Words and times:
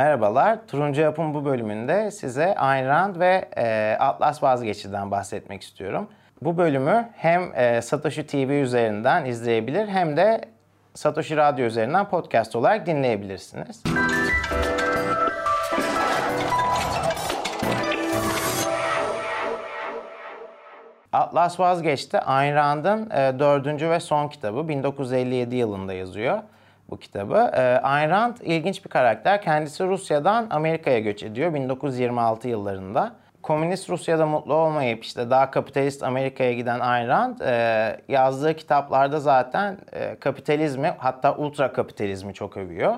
Merhabalar, 0.00 0.66
Turuncu 0.66 1.00
Yapım 1.00 1.34
bu 1.34 1.44
bölümünde 1.44 2.10
size 2.10 2.54
Ayn 2.54 2.86
Rand 2.86 3.20
ve 3.20 3.48
e, 3.56 3.96
Atlas 4.00 4.42
Vazgeçi'den 4.42 5.10
bahsetmek 5.10 5.62
istiyorum. 5.62 6.08
Bu 6.42 6.56
bölümü 6.56 7.08
hem 7.16 7.54
e, 7.54 7.82
Satoshi 7.82 8.26
TV 8.26 8.50
üzerinden 8.50 9.24
izleyebilir 9.24 9.88
hem 9.88 10.16
de 10.16 10.40
Satoshi 10.94 11.36
Radyo 11.36 11.66
üzerinden 11.66 12.08
podcast 12.08 12.56
olarak 12.56 12.86
dinleyebilirsiniz. 12.86 13.82
Atlas 21.12 21.60
Vazgeçti 21.60 22.20
Ayn 22.20 22.54
Rand'ın 22.54 23.10
e, 23.10 23.38
dördüncü 23.38 23.90
ve 23.90 24.00
son 24.00 24.28
kitabı. 24.28 24.68
1957 24.68 25.56
yılında 25.56 25.92
yazıyor 25.92 26.38
bu 26.90 26.98
kitabı. 26.98 27.50
E, 27.54 27.60
Ayn 27.60 28.10
Rand 28.10 28.36
ilginç 28.42 28.84
bir 28.84 28.90
karakter. 28.90 29.42
Kendisi 29.42 29.84
Rusya'dan 29.84 30.46
Amerika'ya 30.50 30.98
göç 30.98 31.22
ediyor 31.22 31.54
1926 31.54 32.48
yıllarında. 32.48 33.12
Komünist 33.42 33.90
Rusya'da 33.90 34.26
mutlu 34.26 34.54
olmayıp 34.54 35.04
işte 35.04 35.30
daha 35.30 35.50
kapitalist 35.50 36.02
Amerika'ya 36.02 36.52
giden 36.52 36.80
Ayn 36.80 37.08
Rand 37.08 37.40
e, 37.40 38.00
yazdığı 38.08 38.54
kitaplarda 38.54 39.20
zaten 39.20 39.78
e, 39.92 40.14
kapitalizmi 40.14 40.94
hatta 40.98 41.36
ultra 41.36 41.72
kapitalizmi 41.72 42.34
çok 42.34 42.56
övüyor. 42.56 42.94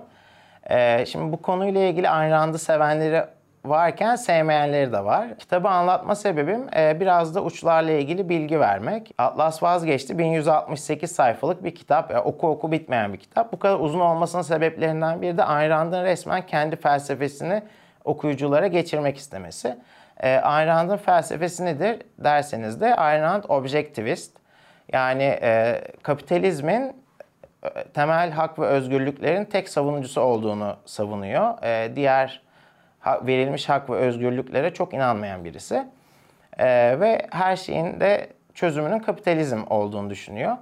E, 0.70 1.06
şimdi 1.06 1.32
bu 1.32 1.42
konuyla 1.42 1.80
ilgili 1.80 2.08
Ayn 2.08 2.30
Rand'ı 2.30 2.58
sevenleri 2.58 3.24
varken 3.64 4.16
sevmeyenleri 4.16 4.92
de 4.92 5.04
var. 5.04 5.38
Kitabı 5.38 5.68
anlatma 5.68 6.14
sebebim 6.14 6.66
e, 6.76 7.00
biraz 7.00 7.34
da 7.34 7.42
uçlarla 7.42 7.90
ilgili 7.92 8.28
bilgi 8.28 8.60
vermek. 8.60 9.14
Atlas 9.18 9.62
Vazgeçti 9.62 10.18
1168 10.18 11.12
sayfalık 11.12 11.64
bir 11.64 11.74
kitap. 11.74 12.10
Yani 12.10 12.20
oku 12.20 12.48
oku 12.48 12.72
bitmeyen 12.72 13.12
bir 13.12 13.18
kitap. 13.18 13.52
Bu 13.52 13.58
kadar 13.58 13.78
uzun 13.78 14.00
olmasının 14.00 14.42
sebeplerinden 14.42 15.22
biri 15.22 15.38
de 15.38 15.44
Ayn 15.44 15.70
Rand'ın 15.70 16.04
resmen 16.04 16.46
kendi 16.46 16.76
felsefesini 16.76 17.62
okuyuculara 18.04 18.66
geçirmek 18.66 19.16
istemesi. 19.16 19.76
E, 20.20 20.36
Ayn 20.36 20.96
felsefesi 20.96 21.64
nedir 21.64 22.02
derseniz 22.18 22.80
de 22.80 22.94
Ayn 22.94 23.22
Rand 23.22 23.44
objektivist. 23.48 24.36
Yani 24.92 25.38
e, 25.42 25.80
kapitalizmin 26.02 26.96
e, 27.62 27.84
temel 27.94 28.30
hak 28.30 28.58
ve 28.58 28.66
özgürlüklerin 28.66 29.44
tek 29.44 29.68
savunucusu 29.68 30.20
olduğunu 30.20 30.76
savunuyor. 30.84 31.64
E, 31.64 31.96
diğer 31.96 32.41
verilmiş 33.06 33.68
hak 33.68 33.90
ve 33.90 33.94
özgürlüklere 33.94 34.74
çok 34.74 34.94
inanmayan 34.94 35.44
birisi. 35.44 35.86
E, 36.58 37.00
ve 37.00 37.26
her 37.30 37.56
şeyin 37.56 38.00
de 38.00 38.28
çözümünün 38.54 38.98
kapitalizm 38.98 39.60
olduğunu 39.70 40.10
düşünüyor. 40.10 40.56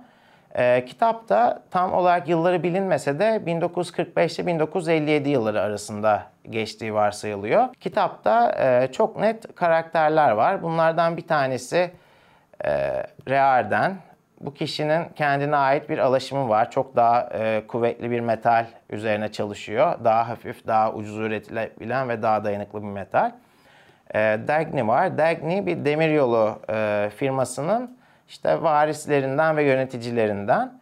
E, 0.55 0.85
kitapta 0.85 1.63
tam 1.71 1.93
olarak 1.93 2.29
yılları 2.29 2.63
bilinmese 2.63 3.19
de 3.19 3.47
1945 3.47 4.39
ile 4.39 4.47
1957 4.47 5.29
yılları 5.29 5.61
arasında 5.61 6.23
geçtiği 6.51 6.95
varsayılıyor. 6.95 7.75
Kitapta 7.75 8.53
e, 8.53 8.93
çok 8.93 9.21
net 9.21 9.55
karakterler 9.55 10.31
var. 10.31 10.63
Bunlardan 10.63 11.17
bir 11.17 11.27
tanesi 11.27 11.91
e, 12.65 12.71
Rearden, 13.29 13.97
bu 14.41 14.55
kişinin 14.55 15.05
kendine 15.17 15.57
ait 15.57 15.91
bir 15.91 15.99
alaşımı 15.99 16.49
var. 16.49 16.71
Çok 16.71 16.97
daha 16.97 17.31
e, 17.35 17.67
kuvvetli 17.67 18.11
bir 18.11 18.21
metal 18.21 18.67
üzerine 18.91 19.33
çalışıyor. 19.33 19.99
Daha 20.05 20.29
hafif, 20.29 20.67
daha 20.67 20.93
ucuz 20.93 21.19
üretilebilen 21.19 22.09
ve 22.09 22.23
daha 22.23 22.45
dayanıklı 22.45 22.83
bir 22.83 22.89
metal. 22.89 23.33
E, 24.15 24.19
Dagny 24.49 24.87
var. 24.87 25.19
Dagny 25.19 25.67
bir 25.67 25.85
demiryolu 25.85 26.59
e, 26.71 27.11
firmasının 27.17 27.99
işte 28.29 28.63
varislerinden 28.63 29.57
ve 29.57 29.65
yöneticilerinden. 29.65 30.81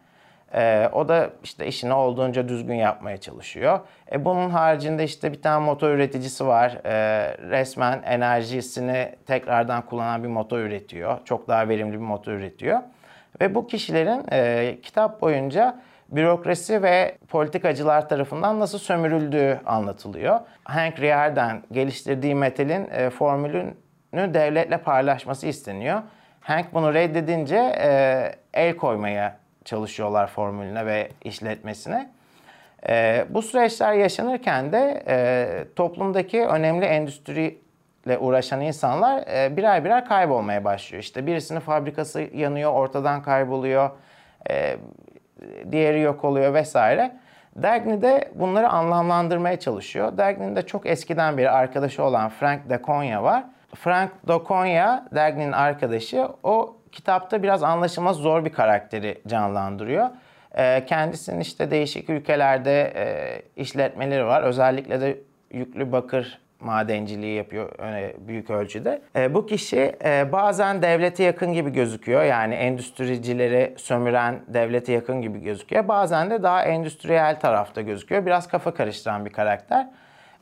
E, 0.53 0.89
o 0.93 1.07
da 1.07 1.29
işte 1.43 1.67
işini 1.67 1.93
olduğunca 1.93 2.49
düzgün 2.49 2.75
yapmaya 2.75 3.17
çalışıyor. 3.17 3.79
E, 4.11 4.25
bunun 4.25 4.49
haricinde 4.49 5.03
işte 5.03 5.31
bir 5.31 5.41
tane 5.41 5.65
motor 5.65 5.89
üreticisi 5.89 6.47
var. 6.47 6.77
E, 6.85 6.91
resmen 7.49 8.01
enerjisini 8.03 9.15
tekrardan 9.27 9.85
kullanan 9.85 10.23
bir 10.23 10.27
motor 10.27 10.59
üretiyor. 10.59 11.17
Çok 11.25 11.47
daha 11.47 11.69
verimli 11.69 11.93
bir 11.93 11.97
motor 11.97 12.31
üretiyor. 12.31 12.79
Ve 13.41 13.55
bu 13.55 13.67
kişilerin 13.67 14.25
e, 14.31 14.77
kitap 14.83 15.21
boyunca 15.21 15.81
bürokrasi 16.09 16.83
ve 16.83 17.17
politikacılar 17.27 18.09
tarafından 18.09 18.59
nasıl 18.59 18.79
sömürüldüğü 18.79 19.59
anlatılıyor. 19.65 20.39
Hank 20.63 20.99
Riordan 20.99 21.63
geliştirdiği 21.71 22.35
metalin 22.35 22.89
e, 22.91 23.09
formülünü 23.09 23.73
devletle 24.13 24.77
paylaşması 24.77 25.47
isteniyor. 25.47 26.01
Hank 26.41 26.73
bunu 26.73 26.93
reddedince 26.93 27.75
e, 27.81 28.31
el 28.53 28.75
koymaya 28.77 29.37
çalışıyorlar 29.65 30.27
formülüne 30.27 30.85
ve 30.85 31.09
işletmesine. 31.23 32.09
E, 32.89 33.25
bu 33.29 33.41
süreçler 33.41 33.93
yaşanırken 33.93 34.71
de 34.71 35.03
e, 35.07 35.47
toplumdaki 35.75 36.41
önemli 36.41 36.85
endüstri 36.85 37.57
ile 38.05 38.17
uğraşan 38.17 38.61
insanlar 38.61 39.23
e, 39.27 39.57
birer 39.57 39.85
birer 39.85 40.05
kaybolmaya 40.05 40.63
başlıyor. 40.63 41.03
İşte 41.03 41.25
birisinin 41.25 41.59
fabrikası 41.59 42.21
yanıyor, 42.33 42.73
ortadan 42.73 43.21
kayboluyor, 43.21 43.89
e, 44.49 44.77
diğeri 45.71 46.01
yok 46.01 46.23
oluyor 46.23 46.53
vesaire. 46.53 47.11
Dagny 47.61 48.01
de 48.01 48.31
bunları 48.35 48.69
anlamlandırmaya 48.69 49.59
çalışıyor. 49.59 50.17
Dagny'nin 50.17 50.55
de 50.55 50.61
çok 50.61 50.85
eskiden 50.85 51.37
beri 51.37 51.49
arkadaşı 51.49 52.03
olan 52.03 52.29
Frank 52.29 52.69
Daconya 52.69 53.23
var. 53.23 53.43
Frank 53.75 54.11
Daconya, 54.27 55.05
Dagny'nin 55.15 55.51
arkadaşı, 55.51 56.27
o 56.43 56.75
kitapta 56.91 57.43
biraz 57.43 57.63
anlaşılmaz 57.63 58.15
zor 58.15 58.45
bir 58.45 58.53
karakteri 58.53 59.21
canlandırıyor. 59.27 60.09
E, 60.57 60.85
kendisinin 60.85 61.39
işte 61.39 61.71
değişik 61.71 62.09
ülkelerde 62.09 62.93
e, 62.95 63.61
işletmeleri 63.61 64.25
var. 64.25 64.43
Özellikle 64.43 65.01
de 65.01 65.17
yüklü 65.51 65.91
bakır 65.91 66.41
madenciliği 66.59 67.37
yapıyor 67.37 67.71
öyle 67.79 68.15
büyük 68.19 68.49
ölçüde. 68.49 69.01
E, 69.15 69.33
bu 69.33 69.45
kişi 69.45 69.95
e, 70.05 70.31
bazen 70.31 70.81
devlete 70.81 71.23
yakın 71.23 71.53
gibi 71.53 71.69
gözüküyor. 71.69 72.23
Yani 72.23 72.55
endüstricileri 72.55 73.73
sömüren 73.77 74.39
devlete 74.47 74.93
yakın 74.93 75.21
gibi 75.21 75.39
gözüküyor. 75.39 75.87
Bazen 75.87 76.29
de 76.29 76.43
daha 76.43 76.63
endüstriyel 76.63 77.39
tarafta 77.39 77.81
gözüküyor. 77.81 78.25
Biraz 78.25 78.47
kafa 78.47 78.73
karıştıran 78.73 79.25
bir 79.25 79.31
karakter. 79.31 79.87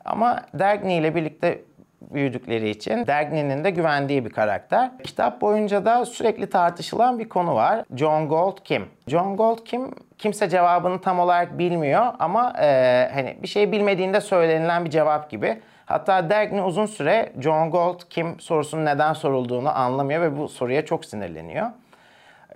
Ama 0.04 0.42
Dagny 0.58 0.98
ile 0.98 1.14
birlikte 1.14 1.62
büyüdükleri 2.00 2.70
için 2.70 3.06
Dagny'nin 3.06 3.64
de 3.64 3.70
güvendiği 3.70 4.24
bir 4.24 4.30
karakter. 4.30 4.90
Kitap 5.04 5.40
boyunca 5.40 5.84
da 5.84 6.04
sürekli 6.04 6.50
tartışılan 6.50 7.18
bir 7.18 7.28
konu 7.28 7.54
var. 7.54 7.84
John 7.96 8.28
Gold 8.28 8.58
kim? 8.64 8.86
John 9.06 9.36
Gold 9.36 9.64
kim? 9.64 9.94
Kimse 10.18 10.48
cevabını 10.48 11.00
tam 11.00 11.20
olarak 11.20 11.58
bilmiyor 11.58 12.06
ama 12.18 12.52
e, 12.60 13.10
hani 13.14 13.36
bir 13.42 13.48
şey 13.48 13.72
bilmediğinde 13.72 14.20
söylenilen 14.20 14.84
bir 14.84 14.90
cevap 14.90 15.30
gibi. 15.30 15.60
Hatta 15.86 16.30
Dagny 16.30 16.60
uzun 16.60 16.86
süre 16.86 17.32
John 17.40 17.70
Gold 17.70 18.00
kim 18.10 18.40
sorusunun 18.40 18.84
neden 18.84 19.12
sorulduğunu 19.12 19.78
anlamıyor 19.78 20.22
ve 20.22 20.38
bu 20.38 20.48
soruya 20.48 20.84
çok 20.84 21.04
sinirleniyor. 21.04 21.66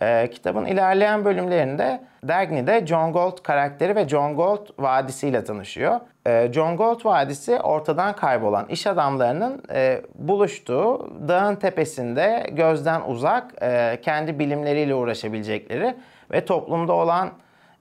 Ee, 0.00 0.30
kitabın 0.30 0.64
ilerleyen 0.64 1.24
bölümlerinde 1.24 2.00
Dagny 2.28 2.66
de 2.66 2.86
John 2.86 3.12
Gold 3.12 3.42
karakteri 3.42 3.96
ve 3.96 4.08
John 4.08 4.34
Gold 4.34 4.66
vadisiyle 4.78 5.44
tanışıyor. 5.44 6.00
Ee, 6.26 6.52
John 6.52 6.76
Gold 6.76 7.04
vadisi 7.04 7.60
ortadan 7.60 8.16
kaybolan 8.16 8.66
iş 8.68 8.86
adamlarının 8.86 9.62
e, 9.74 10.02
buluştuğu 10.14 11.12
dağın 11.28 11.56
tepesinde 11.56 12.46
gözden 12.52 13.02
uzak 13.06 13.54
e, 13.62 14.00
kendi 14.02 14.38
bilimleriyle 14.38 14.94
uğraşabilecekleri 14.94 15.94
ve 16.30 16.44
toplumda 16.44 16.92
olan 16.92 17.30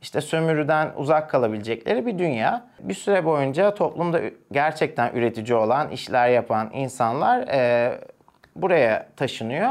işte 0.01 0.21
sömürüden 0.21 0.91
uzak 0.95 1.29
kalabilecekleri 1.29 2.05
bir 2.05 2.19
dünya. 2.19 2.65
Bir 2.79 2.93
süre 2.93 3.25
boyunca 3.25 3.73
toplumda 3.73 4.21
gerçekten 4.51 5.11
üretici 5.15 5.57
olan, 5.57 5.89
işler 5.89 6.29
yapan 6.29 6.69
insanlar 6.73 7.47
e, 7.47 7.91
buraya 8.55 9.07
taşınıyor 9.17 9.69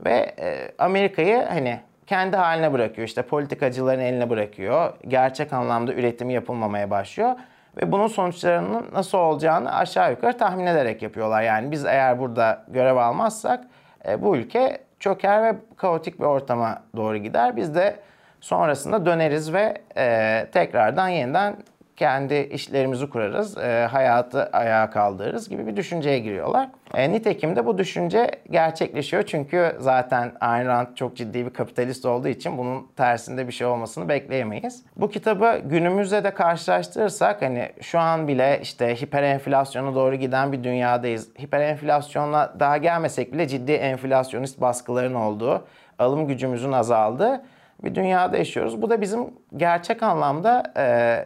ve 0.00 0.34
e, 0.38 0.72
Amerika'yı 0.78 1.44
hani 1.48 1.80
kendi 2.06 2.36
haline 2.36 2.72
bırakıyor. 2.72 3.08
İşte 3.08 3.22
politikacıların 3.22 4.00
eline 4.00 4.30
bırakıyor. 4.30 4.92
Gerçek 5.08 5.52
anlamda 5.52 5.92
üretimi 5.92 6.32
yapılmamaya 6.32 6.90
başlıyor. 6.90 7.34
Ve 7.76 7.92
bunun 7.92 8.06
sonuçlarının 8.06 8.86
nasıl 8.92 9.18
olacağını 9.18 9.76
aşağı 9.76 10.10
yukarı 10.10 10.38
tahmin 10.38 10.66
ederek 10.66 11.02
yapıyorlar. 11.02 11.42
Yani 11.42 11.70
biz 11.70 11.84
eğer 11.84 12.18
burada 12.18 12.64
görev 12.68 12.96
almazsak 12.96 13.64
e, 14.08 14.22
bu 14.22 14.36
ülke 14.36 14.78
çöker 15.00 15.42
ve 15.42 15.56
kaotik 15.76 16.20
bir 16.20 16.24
ortama 16.24 16.82
doğru 16.96 17.16
gider. 17.16 17.56
Biz 17.56 17.74
de 17.74 17.96
Sonrasında 18.44 19.06
döneriz 19.06 19.52
ve 19.52 19.74
e, 19.96 20.46
tekrardan 20.52 21.08
yeniden 21.08 21.56
kendi 21.96 22.34
işlerimizi 22.34 23.10
kurarız, 23.10 23.58
e, 23.58 23.88
hayatı 23.90 24.42
ayağa 24.44 24.90
kaldırırız 24.90 25.48
gibi 25.48 25.66
bir 25.66 25.76
düşünceye 25.76 26.18
giriyorlar. 26.18 26.68
E, 26.94 27.12
nitekim 27.12 27.56
de 27.56 27.66
bu 27.66 27.78
düşünce 27.78 28.30
gerçekleşiyor 28.50 29.22
çünkü 29.22 29.76
zaten 29.78 30.32
Ayn 30.40 30.66
Rand 30.66 30.86
çok 30.94 31.16
ciddi 31.16 31.46
bir 31.46 31.50
kapitalist 31.50 32.04
olduğu 32.04 32.28
için 32.28 32.58
bunun 32.58 32.86
tersinde 32.96 33.46
bir 33.46 33.52
şey 33.52 33.66
olmasını 33.66 34.08
bekleyemeyiz. 34.08 34.82
Bu 34.96 35.10
kitabı 35.10 35.60
günümüzde 35.64 36.24
de 36.24 36.30
karşılaştırırsak 36.30 37.42
hani 37.42 37.72
şu 37.80 37.98
an 37.98 38.28
bile 38.28 38.58
işte 38.62 38.94
hiper 38.94 39.22
enflasyona 39.22 39.94
doğru 39.94 40.14
giden 40.14 40.52
bir 40.52 40.64
dünyadayız. 40.64 41.28
Hiper 41.42 41.60
enflasyonla 41.60 42.54
daha 42.60 42.76
gelmesek 42.76 43.32
bile 43.32 43.48
ciddi 43.48 43.72
enflasyonist 43.72 44.60
baskıların 44.60 45.14
olduğu, 45.14 45.64
alım 45.98 46.26
gücümüzün 46.26 46.72
azaldığı 46.72 47.42
bir 47.82 47.94
dünyada 47.94 48.36
yaşıyoruz. 48.36 48.82
Bu 48.82 48.90
da 48.90 49.00
bizim 49.00 49.34
gerçek 49.56 50.02
anlamda 50.02 50.62
e, 50.76 50.84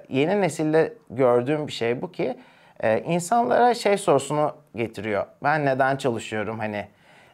yeni 0.09 0.41
nesilde 0.41 0.95
gördüğüm 1.11 1.67
bir 1.67 1.73
şey 1.73 2.03
bu 2.03 2.13
ki 2.13 2.37
e, 2.81 3.01
insanlara 3.01 3.75
şey 3.75 3.99
sorusunu 3.99 4.53
getiriyor. 4.77 5.27
Ben 5.43 5.67
neden 5.67 5.97
çalışıyorum 5.97 6.59
hani 6.59 6.87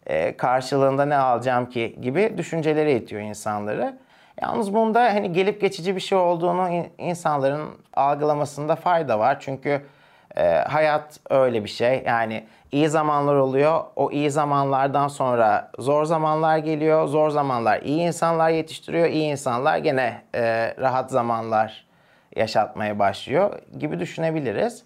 e, 0.07 0.37
karşılığında 0.37 1.05
ne 1.05 1.17
alacağım 1.17 1.69
ki 1.69 1.97
gibi 2.01 2.35
düşüncelere 2.39 2.97
itiyor 2.97 3.23
insanları. 3.23 3.99
Yalnız 4.43 4.75
bunda 4.75 5.01
hani 5.03 5.33
gelip 5.33 5.61
geçici 5.61 5.97
bir 5.97 6.01
şey 6.01 6.19
olduğunu 6.19 6.71
in- 6.71 6.93
insanların 6.99 7.69
algılamasında 7.95 8.77
fayda 8.77 9.19
var. 9.19 9.37
Çünkü 9.41 9.81
e, 10.37 10.43
hayat 10.43 11.21
öyle 11.31 11.65
bir 11.65 11.69
şey. 11.69 12.03
Yani 12.07 12.45
iyi 12.73 12.89
zamanlar 12.89 13.35
oluyor. 13.35 13.81
O 13.97 14.11
iyi 14.11 14.31
zamanlardan 14.31 15.09
sonra 15.09 15.71
zor 15.79 16.05
zamanlar 16.05 16.59
geliyor. 16.59 17.07
Zor 17.07 17.31
zamanlar 17.31 17.81
iyi 17.81 18.01
insanlar 18.01 18.51
yetiştiriyor. 18.51 19.07
İyi 19.07 19.31
insanlar 19.31 19.79
gene 19.79 20.23
e, 20.35 20.75
rahat 20.79 21.11
zamanlar 21.11 21.87
yaşatmaya 22.37 22.99
başlıyor 22.99 23.59
gibi 23.79 24.01
düşünebiliriz. 24.01 24.83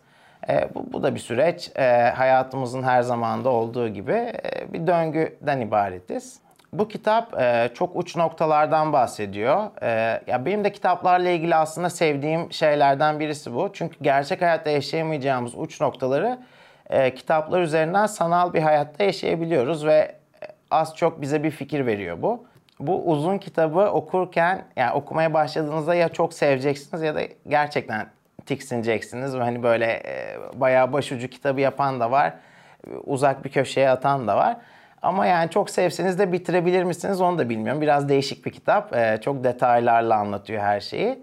E, 0.49 0.69
bu, 0.75 0.93
bu 0.93 1.03
da 1.03 1.15
bir 1.15 1.21
süreç. 1.21 1.71
E, 1.77 2.13
hayatımızın 2.17 2.83
her 2.83 3.03
zamanda 3.03 3.49
olduğu 3.49 3.89
gibi 3.89 4.13
e, 4.13 4.73
bir 4.73 4.87
döngüden 4.87 5.61
ibaretiz. 5.61 6.41
Bu 6.73 6.89
kitap 6.89 7.41
e, 7.41 7.71
çok 7.75 7.97
uç 7.97 8.17
noktalardan 8.17 8.93
bahsediyor. 8.93 9.83
E, 9.83 10.21
ya 10.27 10.45
benim 10.45 10.65
de 10.65 10.73
kitaplarla 10.73 11.29
ilgili 11.29 11.55
aslında 11.55 11.91
sevdiğim 11.91 12.53
şeylerden 12.53 13.21
birisi 13.21 13.55
bu. 13.55 13.71
Çünkü 13.73 13.97
gerçek 14.03 14.43
hayatta 14.43 14.71
yaşayamayacağımız 14.71 15.55
uç 15.55 15.81
noktaları 15.81 16.39
e, 16.91 17.15
kitaplar 17.15 17.63
üzerinden 17.63 18.07
sanal 18.07 18.55
bir 18.55 18.63
hayatta 18.63 19.05
yaşayabiliyoruz 19.05 19.87
ve 19.87 20.15
az 20.71 20.97
çok 20.97 21.21
bize 21.21 21.43
bir 21.43 21.51
fikir 21.51 21.87
veriyor 21.87 22.23
bu. 22.23 22.47
Bu 22.81 23.11
uzun 23.11 23.39
kitabı 23.39 23.81
okurken 23.81 24.65
yani 24.77 24.93
okumaya 24.93 25.35
başladığınızda 25.35 25.95
ya 25.95 26.09
çok 26.09 26.35
seveceksiniz 26.35 27.03
ya 27.03 27.15
da 27.15 27.21
gerçekten 27.49 28.07
tiksineceksiniz. 28.47 29.35
Hani 29.35 29.63
böyle 29.63 29.87
e, 29.87 30.37
bayağı 30.55 30.93
başucu 30.93 31.29
kitabı 31.29 31.61
yapan 31.61 32.01
da 32.01 32.11
var. 32.11 32.35
Uzak 33.05 33.45
bir 33.45 33.51
köşeye 33.51 33.91
atan 33.91 34.29
da 34.29 34.37
var. 34.37 34.57
Ama 35.03 35.27
yani 35.27 35.51
çok 35.51 35.71
sevseniz 35.71 36.19
de 36.19 36.33
bitirebilir 36.33 36.85
misiniz 36.85 37.21
onu 37.21 37.39
da 37.39 37.49
bilmiyorum. 37.49 37.83
Biraz 37.83 38.09
değişik 38.09 38.47
bir 38.47 38.51
kitap. 38.51 38.97
E, 38.97 39.19
çok 39.21 39.45
detaylarla 39.45 40.17
anlatıyor 40.17 40.63
her 40.63 40.81
şeyi. 40.81 41.19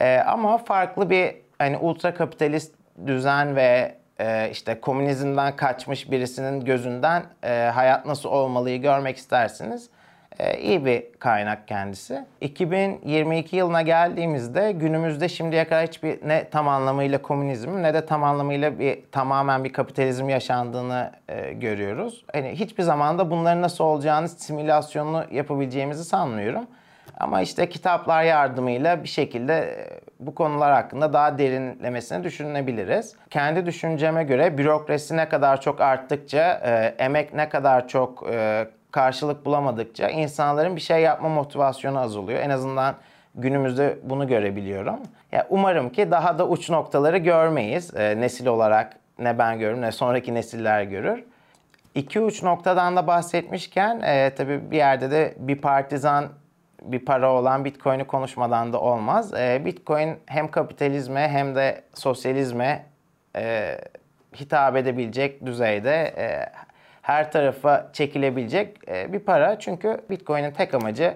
E, 0.00 0.18
ama 0.18 0.58
farklı 0.58 1.10
bir 1.10 1.34
hani 1.58 1.76
ultra 1.76 2.14
kapitalist 2.14 2.74
düzen 3.06 3.56
ve 3.56 3.94
e, 4.20 4.50
işte 4.50 4.80
komünizmden 4.80 5.56
kaçmış 5.56 6.10
birisinin 6.10 6.64
gözünden 6.64 7.22
e, 7.44 7.70
hayat 7.74 8.06
nasıl 8.06 8.28
olmalıyı 8.28 8.82
görmek 8.82 9.16
istersiniz. 9.16 9.90
E, 10.38 10.58
iyi 10.58 10.84
bir 10.84 11.04
kaynak 11.18 11.68
kendisi. 11.68 12.24
2022 12.40 13.56
yılına 13.56 13.82
geldiğimizde 13.82 14.72
günümüzde 14.72 15.28
şimdiye 15.28 15.64
kadar 15.64 15.86
hiçbir 15.86 16.28
ne 16.28 16.48
tam 16.50 16.68
anlamıyla 16.68 17.22
komünizm 17.22 17.82
ne 17.82 17.94
de 17.94 18.06
tam 18.06 18.24
anlamıyla 18.24 18.78
bir 18.78 18.98
tamamen 19.12 19.64
bir 19.64 19.72
kapitalizm 19.72 20.28
yaşandığını 20.28 21.12
e, 21.28 21.52
görüyoruz. 21.52 22.24
Hani 22.32 22.48
hiçbir 22.48 22.82
zamanda 22.82 23.30
bunların 23.30 23.62
nasıl 23.62 23.84
olacağını 23.84 24.28
simülasyonunu 24.28 25.24
yapabileceğimizi 25.30 26.04
sanmıyorum. 26.04 26.66
Ama 27.20 27.40
işte 27.40 27.68
kitaplar 27.68 28.22
yardımıyla 28.22 29.02
bir 29.02 29.08
şekilde 29.08 29.58
e, 29.58 30.00
bu 30.20 30.34
konular 30.34 30.72
hakkında 30.72 31.12
daha 31.12 31.38
derinlemesine 31.38 32.24
düşünebiliriz. 32.24 33.16
Kendi 33.30 33.66
düşünceme 33.66 34.24
göre 34.24 34.58
bürokrasi 34.58 35.16
ne 35.16 35.28
kadar 35.28 35.60
çok 35.60 35.80
arttıkça, 35.80 36.60
e, 36.64 37.04
emek 37.04 37.34
ne 37.34 37.48
kadar 37.48 37.88
çok 37.88 38.26
e, 38.32 38.66
karşılık 38.98 39.46
bulamadıkça 39.46 40.08
insanların 40.08 40.76
bir 40.76 40.80
şey 40.80 41.02
yapma 41.02 41.28
motivasyonu 41.28 41.98
azalıyor. 41.98 42.40
En 42.40 42.50
azından 42.50 42.94
günümüzde 43.34 43.98
bunu 44.02 44.28
görebiliyorum. 44.28 44.96
Ya 45.32 45.46
umarım 45.50 45.90
ki 45.90 46.10
daha 46.10 46.38
da 46.38 46.48
uç 46.48 46.70
noktaları 46.70 47.18
görmeyiz. 47.18 47.94
E, 47.94 48.20
nesil 48.20 48.46
olarak 48.46 48.96
ne 49.18 49.38
ben 49.38 49.58
görürüm 49.58 49.82
ne 49.82 49.92
sonraki 49.92 50.34
nesiller 50.34 50.82
görür. 50.82 51.24
İki 51.94 52.20
uç 52.20 52.42
noktadan 52.42 52.96
da 52.96 53.06
bahsetmişken 53.06 54.00
e, 54.00 54.34
tabii 54.34 54.70
bir 54.70 54.76
yerde 54.76 55.10
de 55.10 55.34
bir 55.38 55.56
partizan 55.56 56.28
bir 56.82 57.04
para 57.04 57.32
olan 57.32 57.64
Bitcoin'i 57.64 58.04
konuşmadan 58.04 58.72
da 58.72 58.80
olmaz. 58.80 59.34
E, 59.34 59.62
Bitcoin 59.64 60.16
hem 60.26 60.50
kapitalizme 60.50 61.28
hem 61.28 61.54
de 61.54 61.82
sosyalizme 61.94 62.84
e, 63.36 63.78
hitap 64.40 64.76
edebilecek 64.76 65.46
düzeyde 65.46 66.14
e, 66.16 66.46
her 67.08 67.32
tarafa 67.32 67.90
çekilebilecek 67.92 68.88
e, 68.88 69.12
bir 69.12 69.18
para. 69.18 69.58
Çünkü 69.58 70.00
Bitcoin'in 70.10 70.50
tek 70.50 70.74
amacı 70.74 71.14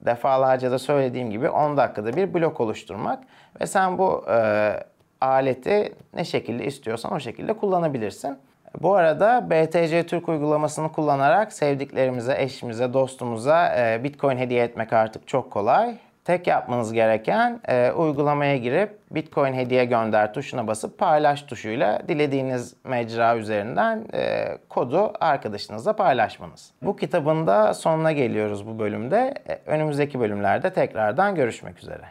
defalarca 0.00 0.70
da 0.70 0.78
söylediğim 0.78 1.30
gibi 1.30 1.48
10 1.48 1.76
dakikada 1.76 2.16
bir 2.16 2.34
blok 2.34 2.60
oluşturmak 2.60 3.24
ve 3.60 3.66
sen 3.66 3.98
bu 3.98 4.24
e, 4.30 4.72
aleti 5.20 5.94
ne 6.14 6.24
şekilde 6.24 6.64
istiyorsan 6.64 7.12
o 7.12 7.20
şekilde 7.20 7.52
kullanabilirsin. 7.52 8.38
Bu 8.80 8.94
arada 8.94 9.50
BTC 9.50 10.06
Türk 10.06 10.28
uygulamasını 10.28 10.92
kullanarak 10.92 11.52
sevdiklerimize, 11.52 12.34
eşimize, 12.38 12.92
dostumuza 12.92 13.76
e, 13.76 14.04
Bitcoin 14.04 14.38
hediye 14.38 14.64
etmek 14.64 14.92
artık 14.92 15.28
çok 15.28 15.50
kolay. 15.50 15.96
Tek 16.24 16.46
yapmanız 16.46 16.92
gereken 16.92 17.60
e, 17.68 17.90
uygulamaya 17.90 18.56
girip 18.56 18.98
Bitcoin 19.10 19.52
hediye 19.54 19.84
gönder 19.84 20.34
tuşuna 20.34 20.66
basıp 20.66 20.98
paylaş 20.98 21.42
tuşuyla 21.42 22.02
dilediğiniz 22.08 22.74
mecra 22.84 23.36
üzerinden 23.36 24.04
e, 24.14 24.58
kodu 24.68 25.12
arkadaşınızla 25.20 25.92
paylaşmanız. 25.92 26.72
Bu 26.82 26.96
kitabın 26.96 27.46
da 27.46 27.74
sonuna 27.74 28.12
geliyoruz 28.12 28.66
bu 28.66 28.78
bölümde. 28.78 29.34
E, 29.48 29.58
önümüzdeki 29.66 30.20
bölümlerde 30.20 30.72
tekrardan 30.72 31.34
görüşmek 31.34 31.78
üzere. 31.78 32.04